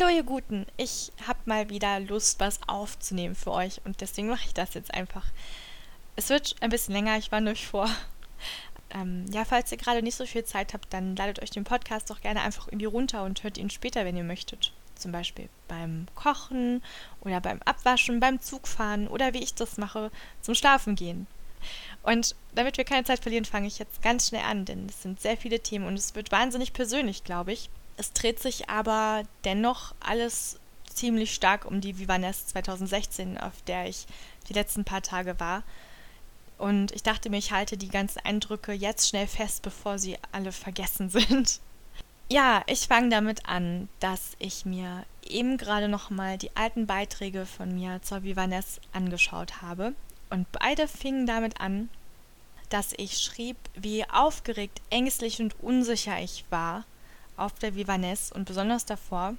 [0.00, 4.44] Hallo ihr Guten, ich habe mal wieder Lust, was aufzunehmen für euch und deswegen mache
[4.46, 5.26] ich das jetzt einfach.
[6.14, 7.88] Es wird ein bisschen länger, ich war euch vor.
[8.90, 12.08] Ähm, ja, falls ihr gerade nicht so viel Zeit habt, dann ladet euch den Podcast
[12.08, 14.72] doch gerne einfach irgendwie runter und hört ihn später, wenn ihr möchtet.
[14.94, 16.82] Zum Beispiel beim Kochen
[17.20, 20.10] oder beim Abwaschen, beim Zugfahren oder wie ich das mache,
[20.40, 21.26] zum Schlafen gehen.
[22.02, 25.20] Und damit wir keine Zeit verlieren, fange ich jetzt ganz schnell an, denn es sind
[25.20, 27.68] sehr viele Themen und es wird wahnsinnig persönlich, glaube ich.
[27.98, 34.06] Es dreht sich aber dennoch alles ziemlich stark um die Vivaness 2016, auf der ich
[34.48, 35.64] die letzten paar Tage war.
[36.58, 40.52] Und ich dachte mir, ich halte die ganzen Eindrücke jetzt schnell fest, bevor sie alle
[40.52, 41.58] vergessen sind.
[42.30, 47.74] Ja, ich fange damit an, dass ich mir eben gerade nochmal die alten Beiträge von
[47.74, 49.92] mir zur Vivaness angeschaut habe.
[50.30, 51.88] Und beide fingen damit an,
[52.68, 56.84] dass ich schrieb, wie aufgeregt, ängstlich und unsicher ich war
[57.38, 59.34] auf der Vivaness und besonders davor.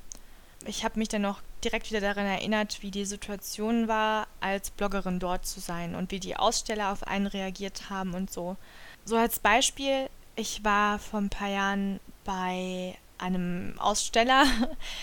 [0.65, 5.19] Ich habe mich dann noch direkt wieder daran erinnert, wie die Situation war, als Bloggerin
[5.19, 8.57] dort zu sein und wie die Aussteller auf einen reagiert haben und so.
[9.05, 14.45] So als Beispiel, ich war vor ein paar Jahren bei einem Aussteller,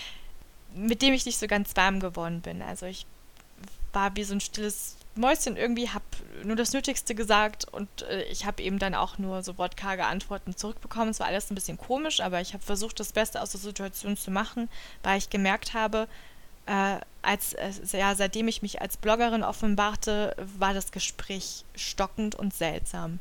[0.73, 2.61] mit dem ich nicht so ganz warm geworden bin.
[2.61, 3.05] Also ich
[3.93, 6.05] war wie so ein stilles Mäuschen irgendwie, habe
[6.43, 10.55] nur das Nötigste gesagt und äh, ich habe eben dann auch nur so wortkarge Antworten
[10.55, 11.09] zurückbekommen.
[11.09, 14.17] Es war alles ein bisschen komisch, aber ich habe versucht, das Beste aus der Situation
[14.17, 14.69] zu machen,
[15.03, 16.07] weil ich gemerkt habe,
[16.67, 22.53] äh, als, äh, ja, seitdem ich mich als Bloggerin offenbarte, war das Gespräch stockend und
[22.53, 23.19] seltsam.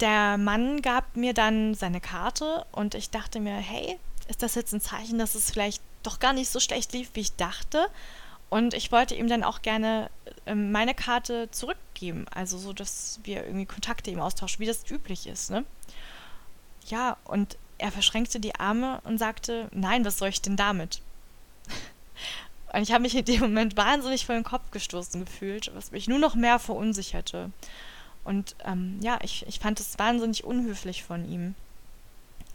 [0.00, 4.72] Der Mann gab mir dann seine Karte und ich dachte mir, hey, ist das jetzt
[4.72, 7.86] ein Zeichen, dass es vielleicht doch gar nicht so schlecht lief, wie ich dachte?
[8.48, 10.10] Und ich wollte ihm dann auch gerne
[10.46, 15.26] ähm, meine Karte zurückgeben, also so, dass wir irgendwie Kontakte ihm austauschen, wie das üblich
[15.26, 15.64] ist, ne?
[16.86, 21.02] Ja, und er verschränkte die Arme und sagte, nein, was soll ich denn damit?
[22.72, 26.06] und ich habe mich in dem Moment wahnsinnig vor den Kopf gestoßen gefühlt, was mich
[26.06, 27.50] nur noch mehr verunsicherte.
[28.22, 31.54] Und ähm, ja, ich, ich fand es wahnsinnig unhöflich von ihm.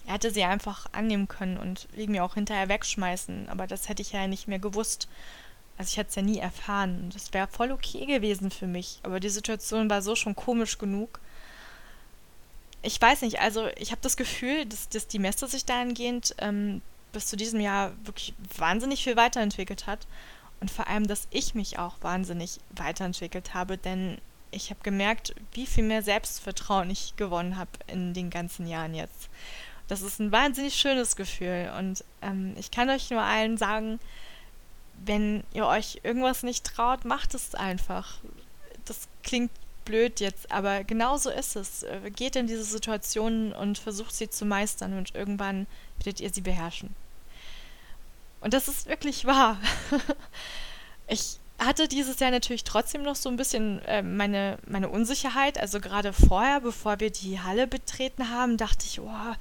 [0.05, 4.01] Er hätte sie einfach annehmen können und wegen mir auch hinterher wegschmeißen, aber das hätte
[4.01, 5.07] ich ja nicht mehr gewusst.
[5.81, 7.09] Also ich hätte es ja nie erfahren.
[7.11, 8.99] Das wäre voll okay gewesen für mich.
[9.01, 11.19] Aber die Situation war so schon komisch genug.
[12.83, 16.83] Ich weiß nicht, also ich habe das Gefühl, dass, dass die Messe sich dahingehend ähm,
[17.13, 20.05] bis zu diesem Jahr wirklich wahnsinnig viel weiterentwickelt hat.
[20.59, 24.19] Und vor allem, dass ich mich auch wahnsinnig weiterentwickelt habe, denn
[24.51, 29.29] ich habe gemerkt, wie viel mehr Selbstvertrauen ich gewonnen habe in den ganzen Jahren jetzt.
[29.87, 33.99] Das ist ein wahnsinnig schönes Gefühl und ähm, ich kann euch nur allen sagen,
[35.05, 38.19] wenn ihr euch irgendwas nicht traut, macht es einfach.
[38.85, 39.51] Das klingt
[39.85, 41.83] blöd jetzt, aber genau so ist es.
[41.83, 45.67] Äh, geht in diese Situationen und versucht sie zu meistern und irgendwann
[45.97, 46.95] werdet ihr sie beherrschen.
[48.41, 49.57] Und das ist wirklich wahr.
[51.07, 55.59] ich hatte dieses Jahr natürlich trotzdem noch so ein bisschen äh, meine, meine Unsicherheit.
[55.59, 59.35] Also gerade vorher, bevor wir die Halle betreten haben, dachte ich, oh,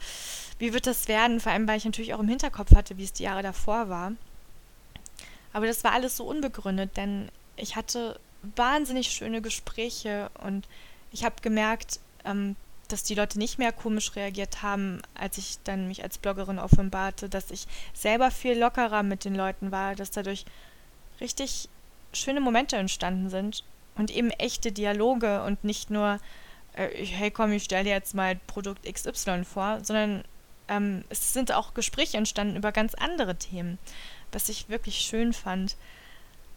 [0.59, 1.41] wie wird das werden?
[1.41, 4.13] Vor allem, weil ich natürlich auch im Hinterkopf hatte, wie es die Jahre davor war.
[5.53, 8.19] Aber das war alles so unbegründet, denn ich hatte
[8.57, 10.67] wahnsinnig schöne Gespräche und
[11.13, 12.57] ich habe gemerkt, ähm,
[12.89, 17.29] dass die Leute nicht mehr komisch reagiert haben, als ich dann mich als Bloggerin offenbarte,
[17.29, 20.45] dass ich selber viel lockerer mit den Leuten war, dass dadurch
[21.21, 21.69] richtig
[22.13, 23.63] schöne Momente entstanden sind
[23.97, 26.19] und eben echte Dialoge und nicht nur,
[26.75, 30.25] äh, hey komm, ich stelle jetzt mal Produkt XY vor, sondern
[30.69, 33.79] ähm, es sind auch Gespräche entstanden über ganz andere Themen
[34.33, 35.77] was ich wirklich schön fand.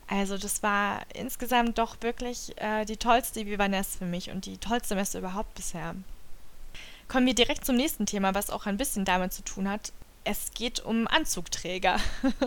[0.07, 4.95] Also das war insgesamt doch wirklich äh, die tollste Vivaness für mich und die tollste
[4.95, 5.95] Messe überhaupt bisher.
[7.07, 9.91] Kommen wir direkt zum nächsten Thema, was auch ein bisschen damit zu tun hat.
[10.23, 11.99] Es geht um Anzugträger.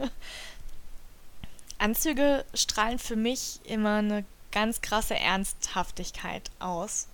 [1.79, 7.09] Anzüge strahlen für mich immer eine ganz krasse Ernsthaftigkeit aus.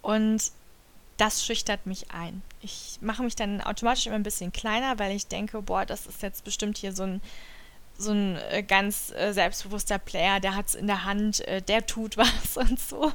[0.00, 0.50] Und
[1.18, 2.42] das schüchtert mich ein.
[2.60, 6.22] Ich mache mich dann automatisch immer ein bisschen kleiner, weil ich denke, boah, das ist
[6.22, 7.20] jetzt bestimmt hier so ein,
[7.96, 11.86] so ein äh, ganz äh, selbstbewusster Player, der hat es in der Hand, äh, der
[11.86, 13.12] tut was und so.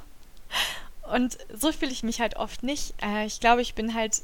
[1.11, 2.93] Und so fühle ich mich halt oft nicht.
[3.25, 4.21] Ich glaube, ich bin halt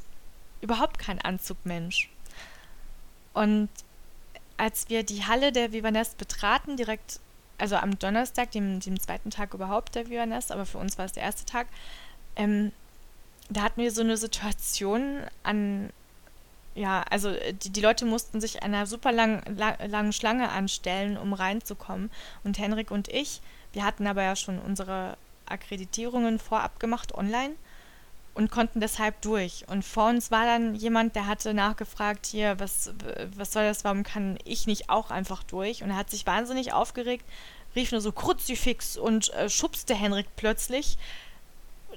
[0.61, 2.09] überhaupt kein Anzugmensch.
[3.33, 3.69] Und
[4.59, 7.19] als wir die Halle der Vivanest betraten, direkt,
[7.57, 11.13] also am Donnerstag, dem, dem zweiten Tag überhaupt der Vivanest, aber für uns war es
[11.13, 11.67] der erste Tag,
[12.35, 12.71] ähm,
[13.49, 15.89] da hatten wir so eine Situation an,
[16.75, 21.17] ja, also äh, die, die Leute mussten sich einer super lang, lang, langen Schlange anstellen,
[21.17, 22.11] um reinzukommen.
[22.43, 23.41] Und Henrik und ich,
[23.73, 27.55] wir hatten aber ja schon unsere Akkreditierungen vorab gemacht online.
[28.35, 29.65] und konnten deshalb durch.
[29.67, 32.93] Und vor uns war dann jemand, der hatte nachgefragt, hier, was,
[33.35, 35.83] was soll das, warum kann ich nicht auch einfach durch?
[35.83, 37.25] Und er hat sich wahnsinnig aufgeregt,
[37.75, 40.97] rief nur so Kruzifix und äh, schubste Henrik plötzlich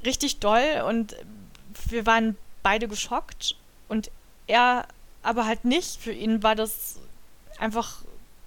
[0.05, 1.17] richtig doll und
[1.89, 3.57] wir waren beide geschockt
[3.89, 4.11] und
[4.47, 4.87] er
[5.23, 6.01] aber halt nicht.
[6.01, 6.99] Für ihn war das
[7.59, 8.03] einfach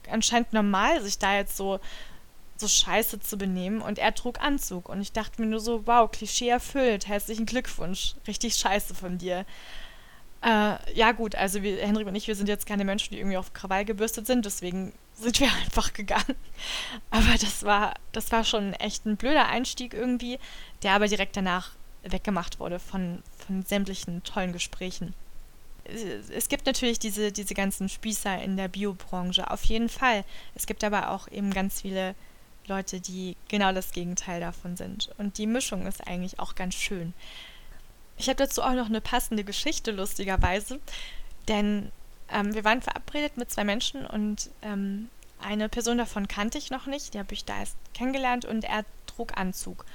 [0.10, 1.80] anscheinend normal, sich da jetzt so
[2.58, 6.10] so scheiße zu benehmen und er trug Anzug und ich dachte mir nur so, wow,
[6.10, 9.46] Klischee erfüllt, herzlichen Glückwunsch, richtig scheiße von dir.
[10.42, 13.38] Äh, ja gut, also wir, Henrik und ich, wir sind jetzt keine Menschen, die irgendwie
[13.38, 16.36] auf Krawall gebürstet sind, deswegen sind wir einfach gegangen.
[17.10, 20.40] Aber das war, das war schon echt ein blöder Einstieg irgendwie,
[20.84, 21.72] der aber direkt danach
[22.06, 25.14] weggemacht wurde von, von sämtlichen tollen Gesprächen.
[26.34, 30.24] Es gibt natürlich diese, diese ganzen Spießer in der Biobranche, auf jeden Fall.
[30.56, 32.16] Es gibt aber auch eben ganz viele
[32.68, 35.12] Leute, die genau das Gegenteil davon sind.
[35.20, 37.14] Und die Mischung ist eigentlich auch ganz schön.
[38.18, 40.80] Ich habe dazu auch noch eine passende Geschichte, lustigerweise.
[41.48, 41.92] Denn
[42.30, 45.10] ähm, wir waren verabredet mit zwei Menschen und ähm,
[45.40, 47.14] eine Person davon kannte ich noch nicht.
[47.14, 49.86] Die habe ich da erst kennengelernt und er trug Anzug.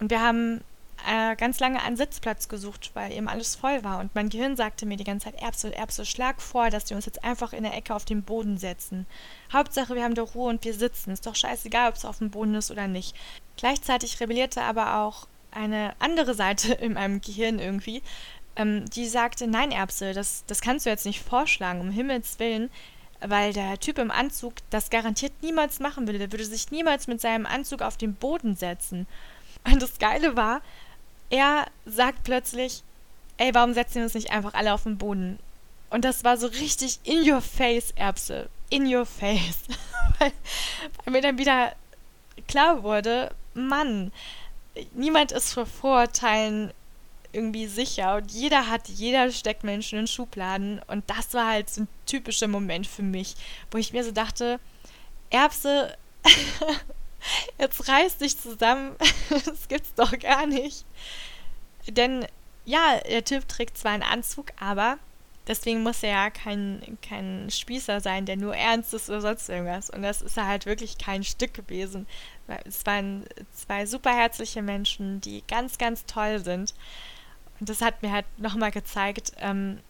[0.00, 0.62] Und wir haben
[1.08, 3.98] äh, ganz lange einen Sitzplatz gesucht, weil eben alles voll war.
[3.98, 7.06] Und mein Gehirn sagte mir die ganze Zeit, Erbse, Erbse, schlag vor, dass wir uns
[7.06, 9.06] jetzt einfach in der Ecke auf den Boden setzen.
[9.50, 11.12] Hauptsache, wir haben da Ruhe und wir sitzen.
[11.12, 13.16] Ist doch scheißegal, ob es auf dem Boden ist oder nicht.
[13.56, 18.02] Gleichzeitig rebellierte aber auch eine andere Seite in meinem Gehirn irgendwie,
[18.56, 22.68] ähm, die sagte, nein, Erbse, das, das kannst du jetzt nicht vorschlagen, um Himmels Willen,
[23.20, 26.18] weil der Typ im Anzug das garantiert niemals machen würde.
[26.18, 29.06] Der würde sich niemals mit seinem Anzug auf den Boden setzen.
[29.64, 30.60] Und das Geile war,
[31.30, 32.82] er sagt plötzlich,
[33.36, 35.38] ey, warum setzen wir uns nicht einfach alle auf den Boden?
[35.90, 38.48] Und das war so richtig in your face, Erbse.
[38.70, 39.60] In your face.
[40.18, 40.32] weil,
[41.06, 41.74] mir dann wieder
[42.46, 44.12] klar wurde, Mann,
[44.92, 46.72] niemand ist vor Vorurteilen
[47.32, 51.82] irgendwie sicher und jeder hat, jeder steckt Menschen in Schubladen und das war halt so
[51.82, 53.34] ein typischer Moment für mich,
[53.70, 54.58] wo ich mir so dachte,
[55.30, 55.96] Erbse,
[57.58, 58.96] Jetzt reiß dich zusammen.
[59.44, 60.84] das gibt's doch gar nicht.
[61.88, 62.26] Denn
[62.64, 64.98] ja, der Typ trägt zwar einen Anzug, aber
[65.46, 69.90] deswegen muss er ja kein, kein Spießer sein, der nur ernst ist oder sonst irgendwas.
[69.90, 72.06] Und das ist halt wirklich kein Stück gewesen.
[72.64, 76.74] Es waren zwei superherzliche Menschen, die ganz, ganz toll sind.
[77.58, 79.80] Und das hat mir halt nochmal gezeigt, ähm,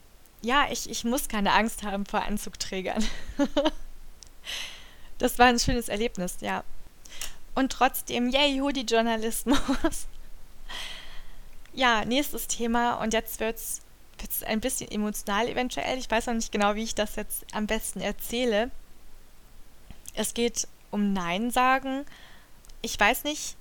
[0.40, 3.04] ja, ich, ich muss keine Angst haben vor Anzugträgern.
[5.18, 6.62] das war ein schönes Erlebnis, ja.
[7.58, 9.58] Und trotzdem, yay, Hoodie-Journalismus.
[11.72, 13.02] ja, nächstes Thema.
[13.02, 13.82] Und jetzt wird es
[14.46, 15.98] ein bisschen emotional eventuell.
[15.98, 18.70] Ich weiß noch nicht genau, wie ich das jetzt am besten erzähle.
[20.14, 22.06] Es geht um Nein sagen.
[22.80, 23.56] Ich weiß nicht,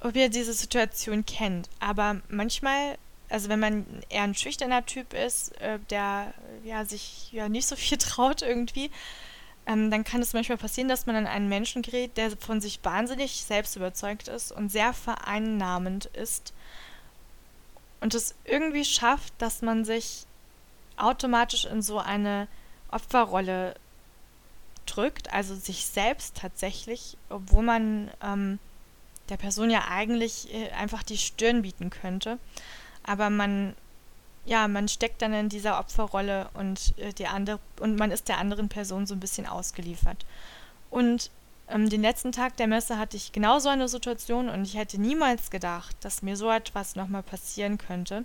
[0.00, 2.98] ob ihr diese Situation kennt, aber manchmal,
[3.30, 6.32] also wenn man eher ein schüchterner Typ ist, äh, der
[6.62, 8.92] ja sich ja nicht so viel traut irgendwie,
[9.66, 12.80] ähm, dann kann es manchmal passieren, dass man an einen Menschen gerät, der von sich
[12.82, 16.52] wahnsinnig selbst überzeugt ist und sehr vereinnahmend ist
[18.00, 20.26] und es irgendwie schafft, dass man sich
[20.96, 22.48] automatisch in so eine
[22.90, 23.74] Opferrolle
[24.86, 28.58] drückt, also sich selbst tatsächlich, obwohl man ähm,
[29.30, 32.38] der Person ja eigentlich äh, einfach die Stirn bieten könnte,
[33.02, 33.74] aber man
[34.46, 38.38] ja, man steckt dann in dieser Opferrolle und äh, die andere und man ist der
[38.38, 40.26] anderen Person so ein bisschen ausgeliefert.
[40.90, 41.30] Und
[41.68, 45.00] ähm, den letzten Tag der Messe hatte ich genau so eine Situation und ich hätte
[45.00, 48.24] niemals gedacht, dass mir so etwas nochmal passieren könnte.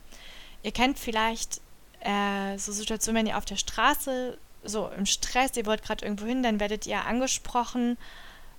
[0.61, 1.61] Ihr kennt vielleicht
[2.01, 6.25] äh, so Situationen, wenn ihr auf der Straße so im Stress, ihr wollt gerade irgendwo
[6.25, 7.97] hin, dann werdet ihr angesprochen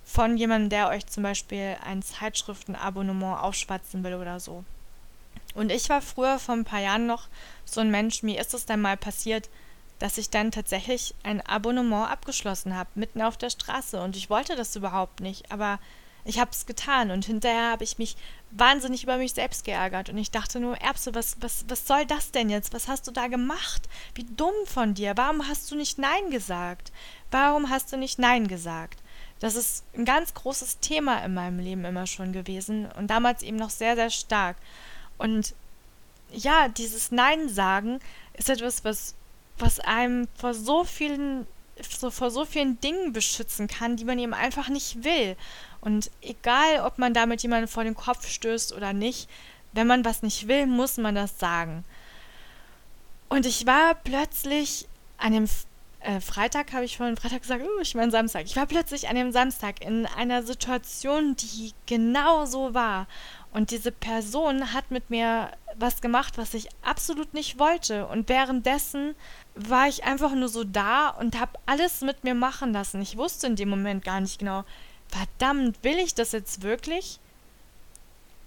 [0.03, 4.63] von jemandem, der euch zum Beispiel ein Zeitschriftenabonnement aufschwatzen will oder so.
[5.55, 7.27] Und ich war früher vor ein paar Jahren noch
[7.65, 9.49] so ein Mensch, mir ist es dann mal passiert,
[9.99, 14.01] dass ich dann tatsächlich ein Abonnement abgeschlossen habe, mitten auf der Straße.
[14.01, 15.79] Und ich wollte das überhaupt nicht, aber
[16.23, 18.15] ich habe es getan und hinterher habe ich mich
[18.51, 22.31] wahnsinnig über mich selbst geärgert und ich dachte nur, Erbse, was, was, was soll das
[22.31, 22.73] denn jetzt?
[22.73, 23.89] Was hast du da gemacht?
[24.13, 25.13] Wie dumm von dir.
[25.15, 26.91] Warum hast du nicht Nein gesagt?
[27.31, 29.01] Warum hast du nicht Nein gesagt?
[29.39, 33.57] Das ist ein ganz großes Thema in meinem Leben immer schon gewesen und damals eben
[33.57, 34.57] noch sehr, sehr stark.
[35.21, 35.53] Und
[36.31, 37.99] ja, dieses Nein sagen
[38.33, 39.13] ist etwas, was,
[39.59, 41.45] was einem vor so vielen,
[41.87, 45.37] so, vor so vielen Dingen beschützen kann, die man eben einfach nicht will.
[45.79, 49.29] Und egal, ob man damit jemanden vor den Kopf stößt oder nicht,
[49.73, 51.85] wenn man was nicht will, muss man das sagen.
[53.29, 54.87] Und ich war plötzlich
[55.19, 55.47] an dem
[56.03, 58.45] äh, Freitag, habe ich vorhin Freitag gesagt, oh, ich meine Samstag.
[58.45, 63.07] Ich war plötzlich an dem Samstag in einer Situation, die genau so war.
[63.53, 68.07] Und diese Person hat mit mir was gemacht, was ich absolut nicht wollte.
[68.07, 69.15] Und währenddessen
[69.55, 73.01] war ich einfach nur so da und habe alles mit mir machen lassen.
[73.01, 74.63] Ich wusste in dem Moment gar nicht genau,
[75.07, 77.19] verdammt, will ich das jetzt wirklich?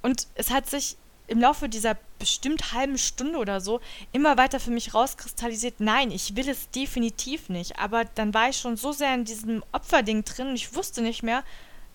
[0.03, 3.81] Und es hat sich im Laufe dieser bestimmt halben Stunde oder so
[4.13, 7.79] immer weiter für mich rauskristallisiert, nein, ich will es definitiv nicht.
[7.79, 11.23] Aber dann war ich schon so sehr in diesem Opferding drin und ich wusste nicht
[11.23, 11.43] mehr,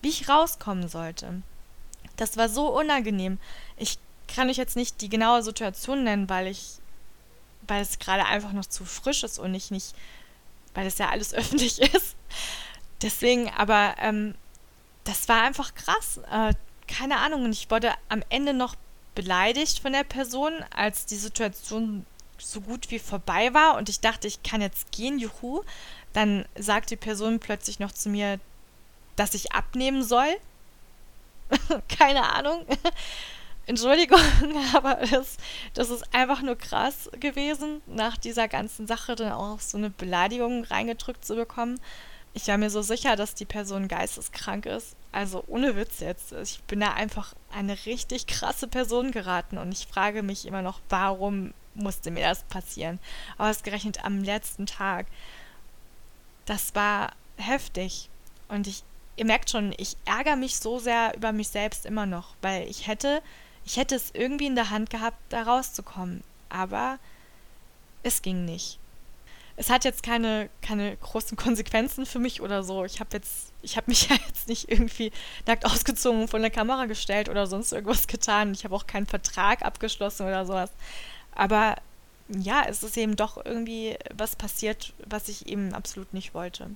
[0.02, 1.42] wie ich rauskommen sollte.
[2.16, 3.38] Das war so unangenehm.
[3.76, 6.78] Ich kann euch jetzt nicht die genaue Situation nennen, weil ich,
[7.66, 9.94] weil es gerade einfach noch zu frisch ist und ich nicht,
[10.74, 12.16] weil es ja alles öffentlich ist.
[13.02, 14.34] Deswegen, aber ähm,
[15.04, 16.20] das war einfach krass.
[16.30, 16.54] Äh,
[16.86, 17.44] keine Ahnung.
[17.44, 18.74] Und ich wurde am Ende noch
[19.14, 22.06] beleidigt von der Person, als die Situation
[22.38, 25.62] so gut wie vorbei war und ich dachte, ich kann jetzt gehen, juhu.
[26.12, 28.40] Dann sagt die Person plötzlich noch zu mir,
[29.16, 30.36] dass ich abnehmen soll.
[31.88, 32.64] Keine Ahnung.
[33.66, 34.20] Entschuldigung,
[34.74, 35.36] aber das,
[35.74, 40.64] das ist einfach nur krass gewesen, nach dieser ganzen Sache dann auch so eine Beleidigung
[40.64, 41.78] reingedrückt zu bekommen.
[42.32, 44.96] Ich war mir so sicher, dass die Person geisteskrank ist.
[45.12, 46.32] Also ohne Witz jetzt.
[46.32, 50.80] Ich bin da einfach eine richtig krasse Person geraten und ich frage mich immer noch,
[50.88, 52.98] warum musste mir das passieren?
[53.38, 55.06] Ausgerechnet am letzten Tag.
[56.46, 58.08] Das war heftig.
[58.48, 58.84] Und ich,
[59.16, 62.86] ihr merkt schon, ich ärgere mich so sehr über mich selbst immer noch, weil ich
[62.86, 63.22] hätte,
[63.64, 66.22] ich hätte es irgendwie in der Hand gehabt, da rauszukommen.
[66.48, 66.98] Aber
[68.02, 68.80] es ging nicht
[69.60, 72.86] es hat jetzt keine, keine großen Konsequenzen für mich oder so.
[72.86, 75.12] Ich habe jetzt, ich habe mich ja jetzt nicht irgendwie
[75.46, 78.52] nackt ausgezogen von der Kamera gestellt oder sonst irgendwas getan.
[78.54, 80.70] Ich habe auch keinen Vertrag abgeschlossen oder sowas.
[81.34, 81.76] Aber
[82.28, 86.70] ja, es ist eben doch irgendwie was passiert, was ich eben absolut nicht wollte.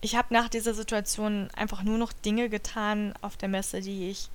[0.00, 4.30] Ich habe nach dieser Situation einfach nur noch Dinge getan auf der Messe, die ich,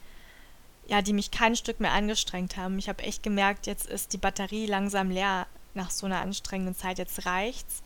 [0.86, 2.78] ja, die mich kein Stück mehr angestrengt haben.
[2.78, 6.98] Ich habe echt gemerkt, jetzt ist die Batterie langsam leer nach so einer anstrengenden Zeit,
[6.98, 7.82] jetzt reicht's.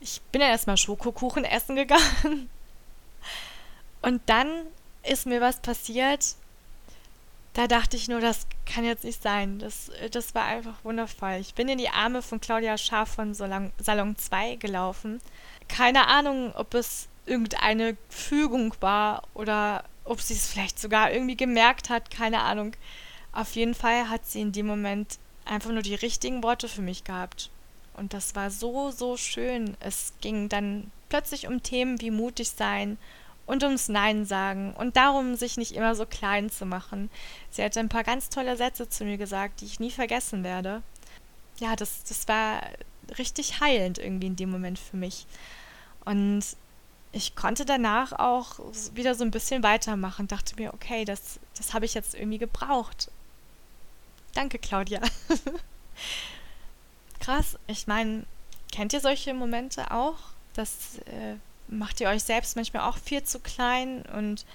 [0.00, 2.48] Ich bin ja erstmal Schokokuchen essen gegangen.
[4.02, 4.48] Und dann
[5.02, 6.36] ist mir was passiert.
[7.54, 9.58] Da dachte ich nur, das kann jetzt nicht sein.
[9.58, 11.38] Das, das war einfach wundervoll.
[11.40, 15.20] Ich bin in die Arme von Claudia Schaaf von Salon, Salon 2 gelaufen.
[15.66, 21.90] Keine Ahnung, ob es irgendeine Fügung war oder ob sie es vielleicht sogar irgendwie gemerkt
[21.90, 22.10] hat.
[22.10, 22.74] Keine Ahnung.
[23.32, 27.04] Auf jeden Fall hat sie in dem Moment einfach nur die richtigen Worte für mich
[27.04, 27.50] gehabt.
[27.94, 29.76] Und das war so, so schön.
[29.80, 32.96] Es ging dann plötzlich um Themen wie mutig sein
[33.46, 37.10] und ums Nein sagen und darum, sich nicht immer so klein zu machen.
[37.50, 40.82] Sie hatte ein paar ganz tolle Sätze zu mir gesagt, die ich nie vergessen werde.
[41.58, 42.60] Ja, das, das war
[43.16, 45.26] richtig heilend irgendwie in dem Moment für mich.
[46.04, 46.44] Und
[47.10, 48.60] ich konnte danach auch
[48.94, 53.10] wieder so ein bisschen weitermachen, dachte mir, okay, das, das habe ich jetzt irgendwie gebraucht.
[54.38, 55.00] Danke, Claudia.
[57.18, 57.58] Krass.
[57.66, 58.24] Ich meine,
[58.70, 60.14] kennt ihr solche Momente auch?
[60.54, 61.34] Das äh,
[61.66, 64.46] macht ihr euch selbst manchmal auch viel zu klein und,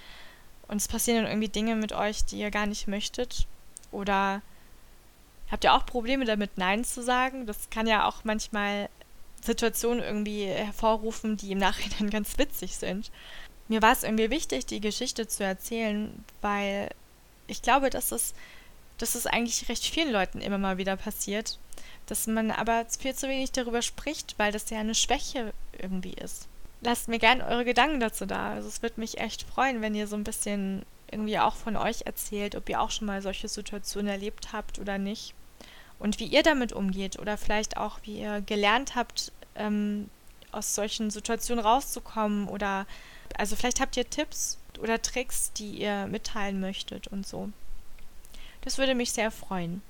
[0.70, 3.46] und es passieren dann irgendwie Dinge mit euch, die ihr gar nicht möchtet?
[3.92, 4.42] Oder
[5.52, 7.46] habt ihr auch Probleme damit, Nein zu sagen?
[7.46, 8.88] Das kann ja auch manchmal
[9.42, 13.12] Situationen irgendwie hervorrufen, die im Nachhinein ganz witzig sind.
[13.68, 16.90] Mir war es irgendwie wichtig, die Geschichte zu erzählen, weil
[17.48, 18.34] ich glaube, dass es
[18.98, 21.60] dass es eigentlich recht vielen Leuten immer mal wieder passiert,
[22.08, 26.48] dass man aber viel zu wenig darüber spricht, weil das ja eine Schwäche irgendwie ist.
[26.82, 28.52] Lasst mir gerne eure Gedanken dazu da.
[28.52, 32.06] Also es würde mich echt freuen, wenn ihr so ein bisschen irgendwie auch von euch
[32.06, 35.34] erzählt, ob ihr auch schon mal solche Situationen erlebt habt oder nicht.
[36.00, 40.10] Und wie ihr damit umgeht oder vielleicht auch, wie ihr gelernt habt, ähm,
[40.52, 42.86] aus solchen Situationen rauszukommen oder
[43.38, 47.50] also vielleicht habt ihr Tipps oder Tricks, die ihr mitteilen möchtet und so.
[48.64, 49.82] Das würde mich sehr freuen.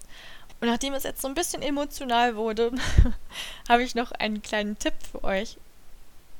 [0.60, 2.72] Und nachdem es jetzt so ein bisschen emotional wurde,
[3.70, 5.58] habe ich noch einen kleinen Tipp für euch.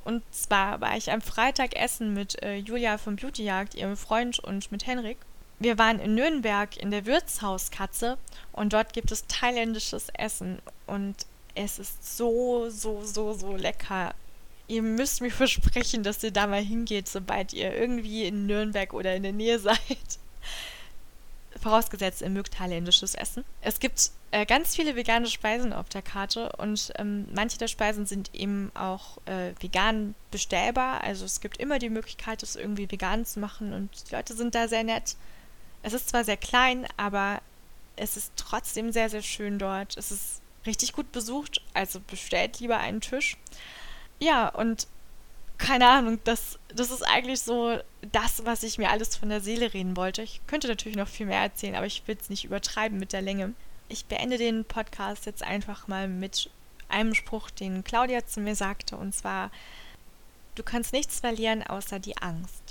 [0.06, 4.72] Und zwar war ich am Freitag essen mit äh, Julia vom Beautyjagd, ihrem Freund und
[4.72, 5.18] mit Henrik.
[5.60, 8.18] Wir waren in Nürnberg in der Wirtshauskatze
[8.52, 11.16] und dort gibt es thailändisches Essen und
[11.56, 14.14] es ist so, so, so, so lecker.
[14.68, 19.16] Ihr müsst mir versprechen, dass ihr da mal hingeht, sobald ihr irgendwie in Nürnberg oder
[19.16, 20.18] in der Nähe seid
[21.64, 23.44] vorausgesetzt, ihr mögt thailändisches Essen.
[23.62, 28.06] Es gibt äh, ganz viele vegane Speisen auf der Karte und ähm, manche der Speisen
[28.06, 31.02] sind eben auch äh, vegan bestellbar.
[31.02, 34.54] Also es gibt immer die Möglichkeit, es irgendwie vegan zu machen und die Leute sind
[34.54, 35.16] da sehr nett.
[35.82, 37.42] Es ist zwar sehr klein, aber
[37.96, 39.98] es ist trotzdem sehr, sehr schön dort.
[39.98, 43.38] Es ist richtig gut besucht, also bestellt lieber einen Tisch.
[44.20, 44.88] Ja, und
[45.64, 47.80] keine Ahnung, das, das ist eigentlich so
[48.12, 50.22] das, was ich mir alles von der Seele reden wollte.
[50.22, 53.22] Ich könnte natürlich noch viel mehr erzählen, aber ich will es nicht übertreiben mit der
[53.22, 53.54] Länge.
[53.88, 56.50] Ich beende den Podcast jetzt einfach mal mit
[56.90, 59.52] einem Spruch, den Claudia zu mir sagte, und zwar,
[60.56, 62.63] du kannst nichts verlieren außer die Angst.